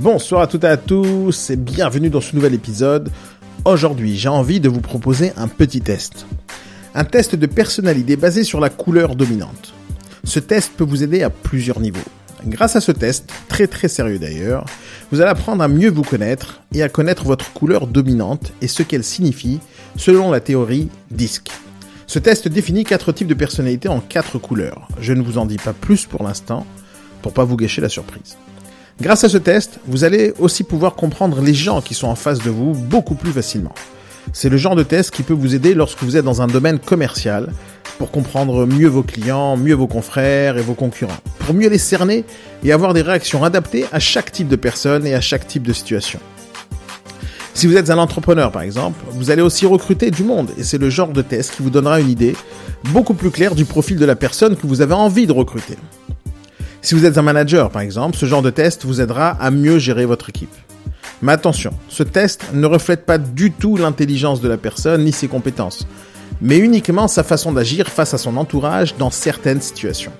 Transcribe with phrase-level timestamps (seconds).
[0.00, 3.10] Bonsoir à toutes et à tous et bienvenue dans ce nouvel épisode.
[3.64, 6.24] Aujourd'hui, j'ai envie de vous proposer un petit test.
[6.94, 9.74] Un test de personnalité basé sur la couleur dominante.
[10.22, 11.98] Ce test peut vous aider à plusieurs niveaux.
[12.46, 14.66] Grâce à ce test, très très sérieux d'ailleurs,
[15.10, 18.84] vous allez apprendre à mieux vous connaître et à connaître votre couleur dominante et ce
[18.84, 19.58] qu'elle signifie
[19.96, 21.48] selon la théorie DISC.
[22.06, 24.86] Ce test définit quatre types de personnalités en quatre couleurs.
[25.00, 26.64] Je ne vous en dis pas plus pour l'instant,
[27.20, 28.36] pour pas vous gâcher la surprise.
[29.00, 32.40] Grâce à ce test, vous allez aussi pouvoir comprendre les gens qui sont en face
[32.40, 33.72] de vous beaucoup plus facilement.
[34.32, 36.80] C'est le genre de test qui peut vous aider lorsque vous êtes dans un domaine
[36.80, 37.52] commercial,
[37.98, 42.24] pour comprendre mieux vos clients, mieux vos confrères et vos concurrents, pour mieux les cerner
[42.64, 45.72] et avoir des réactions adaptées à chaque type de personne et à chaque type de
[45.72, 46.18] situation.
[47.54, 50.78] Si vous êtes un entrepreneur par exemple, vous allez aussi recruter du monde et c'est
[50.78, 52.36] le genre de test qui vous donnera une idée
[52.92, 55.76] beaucoup plus claire du profil de la personne que vous avez envie de recruter.
[56.80, 59.78] Si vous êtes un manager par exemple, ce genre de test vous aidera à mieux
[59.78, 60.54] gérer votre équipe.
[61.22, 65.26] Mais attention, ce test ne reflète pas du tout l'intelligence de la personne ni ses
[65.26, 65.86] compétences,
[66.40, 70.12] mais uniquement sa façon d'agir face à son entourage dans certaines situations.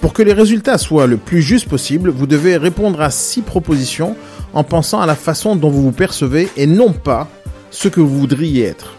[0.00, 4.16] Pour que les résultats soient le plus justes possible, vous devez répondre à six propositions
[4.52, 7.28] en pensant à la façon dont vous vous percevez et non pas
[7.70, 8.94] ce que vous voudriez être.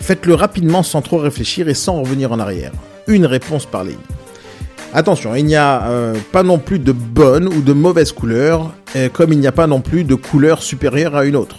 [0.00, 2.72] Faites-le rapidement sans trop réfléchir et sans revenir en arrière.
[3.06, 3.96] Une réponse par ligne.
[4.94, 8.72] Attention, il n'y a euh, pas non plus de bonne ou de mauvaise couleur,
[9.12, 11.56] comme il n'y a pas non plus de couleur supérieure à une autre.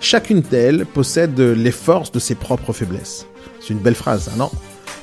[0.00, 3.26] Chacune d'elles possède les forces de ses propres faiblesses.
[3.60, 4.50] C'est une belle phrase, hein, non?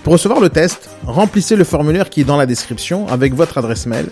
[0.04, 3.86] Pour recevoir le test, remplissez le formulaire qui est dans la description avec votre adresse
[3.86, 4.08] mail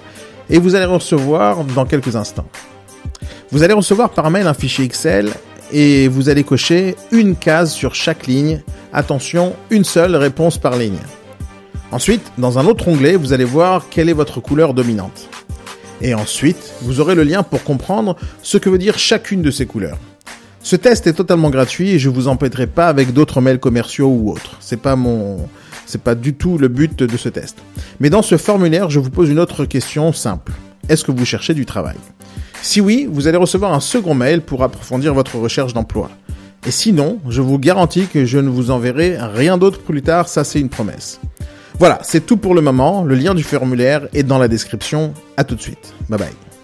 [0.50, 2.48] et vous allez recevoir dans quelques instants.
[3.52, 5.32] Vous allez recevoir par mail un fichier Excel
[5.72, 8.62] et vous allez cocher une case sur chaque ligne.
[8.92, 11.00] Attention, une seule réponse par ligne.
[11.96, 15.30] Ensuite, dans un autre onglet, vous allez voir quelle est votre couleur dominante.
[16.02, 19.66] Et ensuite, vous aurez le lien pour comprendre ce que veut dire chacune de ces
[19.66, 19.98] couleurs.
[20.62, 24.30] Ce test est totalement gratuit et je vous empêterai pas avec d'autres mails commerciaux ou
[24.30, 24.58] autres.
[24.60, 25.48] C'est pas mon,
[25.86, 27.60] c'est pas du tout le but de ce test.
[28.02, 30.52] Mais dans ce formulaire, je vous pose une autre question simple.
[30.90, 31.96] Est-ce que vous cherchez du travail?
[32.62, 36.12] Si oui, vous allez recevoir un second mail pour approfondir votre recherche d'emploi.
[36.68, 40.44] Et sinon, je vous garantis que je ne vous enverrai rien d'autre plus tard, ça
[40.44, 41.22] c'est une promesse.
[41.78, 43.04] Voilà, c'est tout pour le moment.
[43.04, 45.14] Le lien du formulaire est dans la description.
[45.38, 45.94] À tout de suite.
[46.10, 46.55] Bye bye.